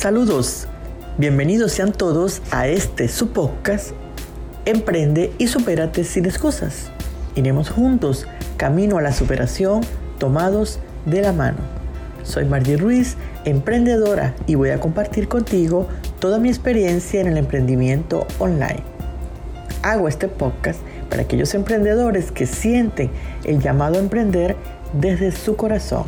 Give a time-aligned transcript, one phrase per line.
[0.00, 0.66] Saludos,
[1.18, 3.90] bienvenidos sean todos a este su podcast
[4.64, 6.90] Emprende y supérate sin excusas.
[7.34, 8.26] Iremos juntos
[8.56, 9.82] camino a la superación
[10.16, 11.58] tomados de la mano.
[12.22, 15.86] Soy Margie Ruiz, emprendedora y voy a compartir contigo
[16.18, 18.82] toda mi experiencia en el emprendimiento online.
[19.82, 20.80] Hago este podcast
[21.10, 23.10] para aquellos emprendedores que sienten
[23.44, 24.56] el llamado a emprender
[24.94, 26.04] desde su corazón.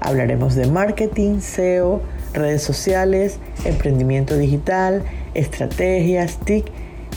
[0.00, 2.02] Hablaremos de marketing, SEO,
[2.32, 5.02] redes sociales, emprendimiento digital,
[5.34, 6.66] estrategias, TIC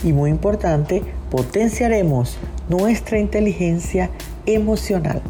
[0.02, 2.36] y muy importante, potenciaremos
[2.68, 4.10] nuestra inteligencia
[4.46, 5.22] emocional.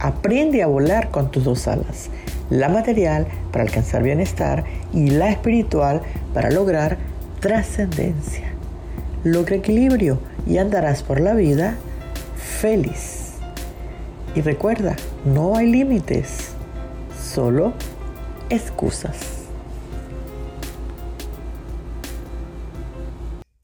[0.00, 2.10] Aprende a volar con tus dos alas,
[2.50, 6.02] la material para alcanzar bienestar y la espiritual
[6.34, 6.98] para lograr
[7.40, 8.52] trascendencia.
[9.24, 11.76] Logra equilibrio y andarás por la vida
[12.36, 13.34] feliz.
[14.34, 16.50] Y recuerda, no hay límites,
[17.20, 17.72] solo
[18.50, 19.46] excusas.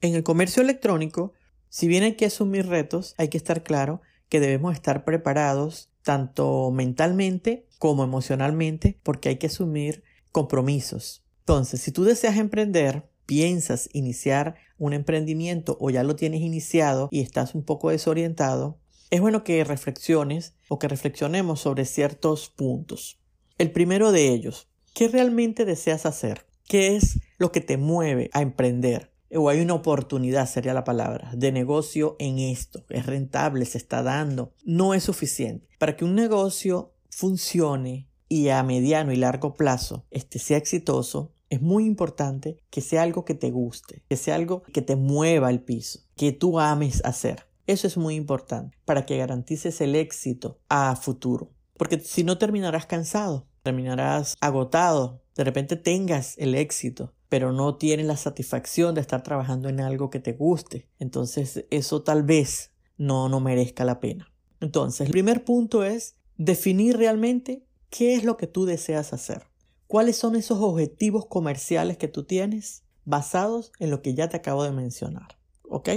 [0.03, 1.33] En el comercio electrónico,
[1.71, 6.71] si bien hay que asumir retos, hay que estar claro que debemos estar preparados tanto
[6.71, 11.25] mentalmente como emocionalmente porque hay que asumir compromisos.
[11.41, 17.21] Entonces, si tú deseas emprender, piensas iniciar un emprendimiento o ya lo tienes iniciado y
[17.21, 18.79] estás un poco desorientado,
[19.11, 23.19] es bueno que reflexiones o que reflexionemos sobre ciertos puntos.
[23.57, 26.47] El primero de ellos, ¿qué realmente deseas hacer?
[26.67, 29.13] ¿Qué es lo que te mueve a emprender?
[29.37, 34.05] o hay una oportunidad, sería la palabra, de negocio en esto, es rentable, se está
[34.05, 35.67] dando, no es suficiente.
[35.81, 41.61] Para que un negocio funcione y a mediano y largo plazo este, sea exitoso, es
[41.61, 45.61] muy importante que sea algo que te guste, que sea algo que te mueva el
[45.61, 47.47] piso, que tú ames hacer.
[47.67, 51.51] Eso es muy importante para que garantices el éxito a futuro.
[51.77, 58.07] Porque si no terminarás cansado, terminarás agotado, de repente tengas el éxito, pero no tienes
[58.07, 60.89] la satisfacción de estar trabajando en algo que te guste.
[61.01, 64.31] Entonces eso tal vez no, no merezca la pena.
[64.61, 69.47] Entonces, el primer punto es definir realmente qué es lo que tú deseas hacer.
[69.87, 74.63] ¿Cuáles son esos objetivos comerciales que tú tienes basados en lo que ya te acabo
[74.63, 75.39] de mencionar?
[75.69, 75.91] ¿Ok?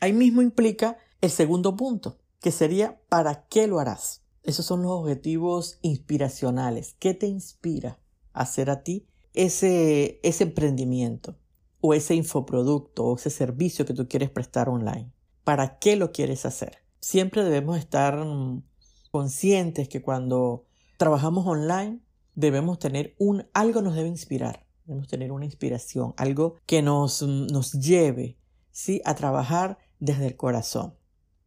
[0.00, 4.23] Ahí mismo implica el segundo punto, que sería ¿para qué lo harás?
[4.44, 6.94] Esos son los objetivos inspiracionales.
[6.98, 7.98] ¿Qué te inspira
[8.32, 11.36] a hacer a ti ese, emprendimiento
[11.80, 15.12] o ese infoproducto o ese servicio que tú quieres prestar online.
[15.42, 16.78] ¿Para qué lo quieres hacer?
[17.00, 18.62] Siempre debemos estar mm,
[19.10, 20.64] conscientes que cuando
[20.96, 22.00] trabajamos online
[22.34, 27.48] debemos tener un algo nos debe inspirar, debemos tener una inspiración, algo que nos, mm,
[27.48, 28.38] nos lleve
[28.70, 29.02] ¿sí?
[29.04, 30.94] a trabajar desde el corazón.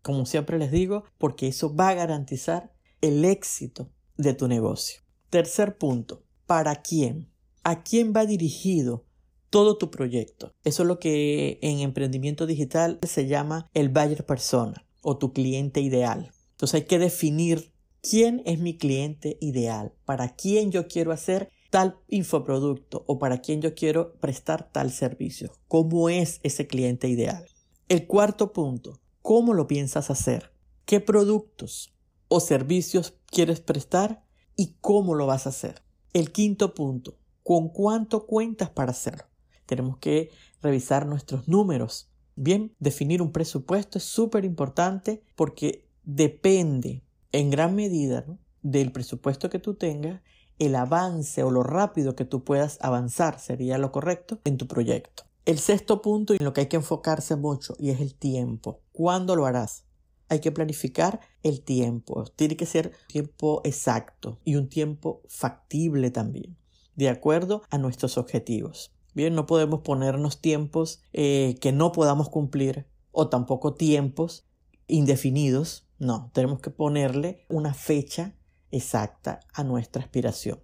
[0.04, 2.72] Como siempre les digo, porque eso va a garantizar
[3.02, 5.02] el éxito de tu negocio.
[5.30, 7.30] Tercer punto, ¿para quién?
[7.68, 9.04] a quién va dirigido
[9.50, 10.54] todo tu proyecto.
[10.64, 15.82] Eso es lo que en emprendimiento digital se llama el buyer persona o tu cliente
[15.82, 16.32] ideal.
[16.52, 21.98] Entonces hay que definir quién es mi cliente ideal, para quién yo quiero hacer tal
[22.08, 25.52] infoproducto o para quién yo quiero prestar tal servicio.
[25.68, 27.48] ¿Cómo es ese cliente ideal?
[27.90, 30.54] El cuarto punto, ¿cómo lo piensas hacer?
[30.86, 31.94] ¿Qué productos
[32.28, 34.24] o servicios quieres prestar
[34.56, 35.82] y cómo lo vas a hacer?
[36.14, 37.18] El quinto punto,
[37.48, 39.24] ¿Con cuánto cuentas para hacerlo?
[39.66, 42.10] Tenemos que revisar nuestros números.
[42.36, 48.26] Bien, definir un presupuesto es súper importante porque depende en gran medida
[48.64, 50.22] del presupuesto que tú tengas,
[50.60, 55.24] el avance o lo rápido que tú puedas avanzar sería lo correcto en tu proyecto.
[55.46, 58.82] El sexto punto en lo que hay que enfocarse mucho y es el tiempo.
[58.92, 59.86] ¿Cuándo lo harás?
[60.30, 62.26] Hay que planificar el tiempo.
[62.36, 66.58] Tiene que ser tiempo exacto y un tiempo factible también
[66.98, 68.92] de acuerdo a nuestros objetivos.
[69.14, 74.46] Bien, no podemos ponernos tiempos eh, que no podamos cumplir o tampoco tiempos
[74.88, 75.88] indefinidos.
[76.00, 78.36] No, tenemos que ponerle una fecha
[78.72, 80.60] exacta a nuestra aspiración.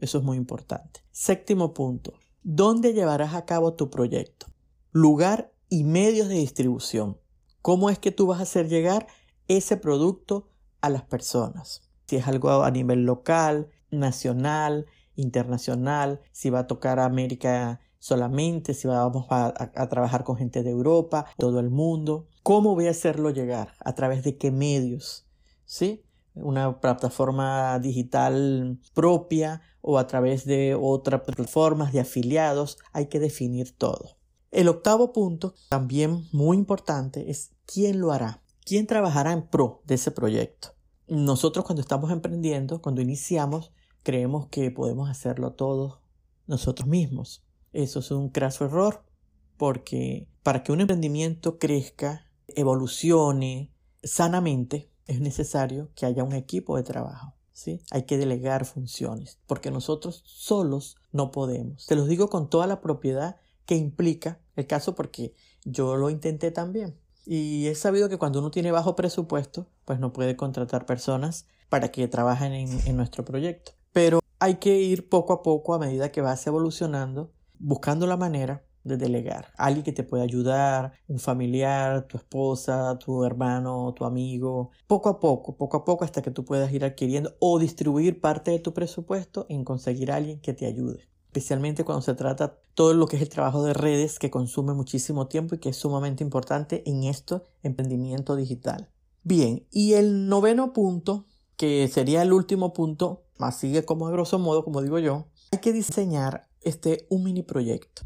[0.00, 1.00] Eso es muy importante.
[1.10, 2.14] Séptimo punto.
[2.42, 4.46] ¿Dónde llevarás a cabo tu proyecto?
[4.90, 7.18] Lugar y medios de distribución.
[7.62, 9.06] ¿Cómo es que tú vas a hacer llegar
[9.46, 10.48] ese producto
[10.80, 11.82] a las personas?
[12.06, 18.74] Si es algo a nivel local, nacional, internacional, si va a tocar a América solamente,
[18.74, 19.52] si vamos a,
[19.88, 22.26] trabajar con gente de Europa, todo el mundo.
[22.42, 23.74] ¿Cómo voy a hacerlo llegar?
[23.78, 25.28] ¿A través de qué medios?
[25.64, 26.04] ¿Sí?
[26.34, 32.78] Una plataforma digital propia o a través de otras plataformas de afiliados.
[32.92, 34.16] Hay que definir todo.
[34.50, 38.42] El octavo punto, también muy importante, es quién lo hará.
[38.64, 40.74] ¿Quién trabajará en pro de ese proyecto?
[41.08, 43.72] Nosotros cuando estamos emprendiendo, cuando iniciamos,
[44.02, 45.98] creemos que podemos hacerlo todos
[46.46, 47.44] nosotros mismos.
[47.72, 49.04] Eso es un craso error
[49.56, 53.72] porque para que un emprendimiento crezca, evolucione
[54.02, 57.34] sanamente, es necesario que haya un equipo de trabajo.
[57.52, 57.80] ¿sí?
[57.90, 61.86] Hay que delegar funciones, porque nosotros solos no podemos.
[61.86, 63.36] Te los digo con toda la propiedad
[63.66, 65.34] que implica el caso porque
[65.64, 66.98] yo lo intenté también.
[67.24, 71.90] Y he sabido que cuando uno tiene bajo presupuesto, pues no puede contratar personas para
[71.90, 73.72] que trabajen en, en nuestro proyecto.
[73.92, 78.64] Pero hay que ir poco a poco a medida que vas evolucionando, buscando la manera
[78.84, 79.52] de delegar.
[79.56, 85.20] Alguien que te pueda ayudar, un familiar, tu esposa, tu hermano, tu amigo, poco a
[85.20, 88.74] poco, poco a poco hasta que tú puedas ir adquiriendo o distribuir parte de tu
[88.74, 91.08] presupuesto en conseguir a alguien que te ayude.
[91.32, 95.28] Especialmente cuando se trata todo lo que es el trabajo de redes que consume muchísimo
[95.28, 98.90] tiempo y que es sumamente importante en esto emprendimiento digital.
[99.22, 101.26] Bien, y el noveno punto,
[101.56, 105.60] que sería el último punto, más sigue como a grosso modo, como digo yo, hay
[105.60, 108.02] que diseñar este un mini proyecto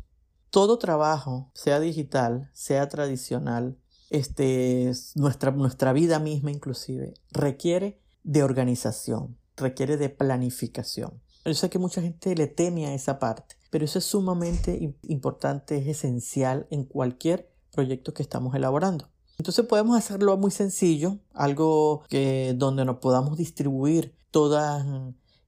[0.56, 3.76] todo trabajo, sea digital, sea tradicional,
[4.08, 11.20] este, nuestra, nuestra vida misma inclusive, requiere de organización, requiere de planificación.
[11.46, 15.78] Yo sé que mucha gente le teme a esa parte, pero eso es sumamente importante,
[15.78, 19.08] es esencial en cualquier proyecto que estamos elaborando.
[19.38, 24.84] Entonces podemos hacerlo muy sencillo, algo que donde nos podamos distribuir todas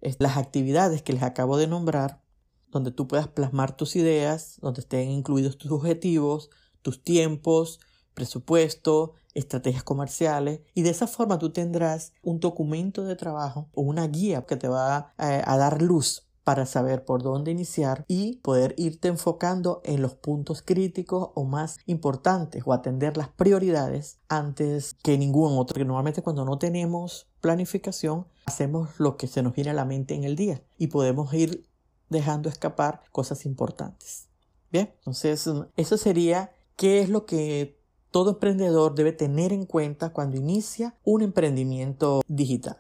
[0.00, 2.22] las actividades que les acabo de nombrar
[2.70, 6.50] donde tú puedas plasmar tus ideas, donde estén incluidos tus objetivos,
[6.82, 7.80] tus tiempos,
[8.18, 14.08] presupuesto, estrategias comerciales y de esa forma tú tendrás un documento de trabajo o una
[14.08, 18.74] guía que te va a, a dar luz para saber por dónde iniciar y poder
[18.76, 25.16] irte enfocando en los puntos críticos o más importantes o atender las prioridades antes que
[25.16, 25.76] ningún otro.
[25.76, 30.14] Que normalmente cuando no tenemos planificación hacemos lo que se nos viene a la mente
[30.14, 31.68] en el día y podemos ir
[32.08, 34.28] dejando escapar cosas importantes.
[34.72, 37.77] Bien, entonces eso sería qué es lo que
[38.10, 42.76] todo emprendedor debe tener en cuenta cuando inicia un emprendimiento digital.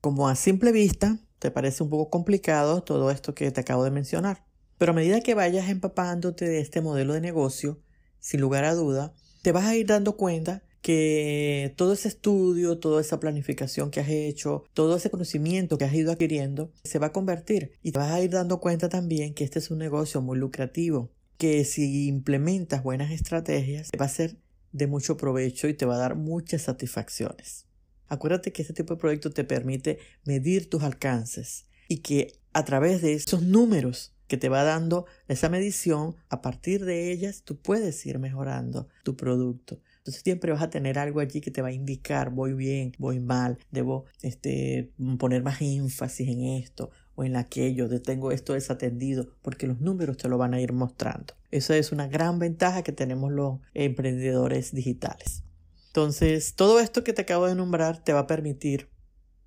[0.00, 3.90] Como a simple vista te parece un poco complicado todo esto que te acabo de
[3.90, 4.44] mencionar,
[4.78, 7.80] pero a medida que vayas empapándote de este modelo de negocio,
[8.18, 13.00] sin lugar a duda, te vas a ir dando cuenta que todo ese estudio, toda
[13.00, 17.12] esa planificación que has hecho, todo ese conocimiento que has ido adquiriendo, se va a
[17.12, 20.38] convertir y te vas a ir dando cuenta también que este es un negocio muy
[20.38, 24.36] lucrativo, que si implementas buenas estrategias, va a ser
[24.72, 27.66] de mucho provecho y te va a dar muchas satisfacciones.
[28.08, 33.02] Acuérdate que este tipo de proyecto te permite medir tus alcances y que a través
[33.02, 38.04] de esos números que te va dando esa medición, a partir de ellas tú puedes
[38.06, 39.80] ir mejorando tu producto.
[39.98, 43.20] Entonces siempre vas a tener algo allí que te va a indicar, voy bien, voy
[43.20, 49.66] mal, debo este, poner más énfasis en esto o en aquello, tengo esto desatendido, porque
[49.66, 51.34] los números te lo van a ir mostrando.
[51.50, 55.42] Esa es una gran ventaja que tenemos los emprendedores digitales.
[55.88, 58.90] Entonces, todo esto que te acabo de nombrar te va a permitir,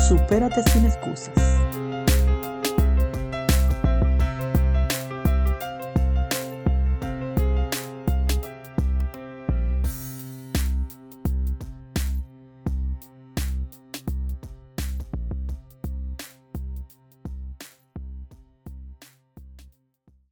[0.09, 1.60] Superate Sin Excusas.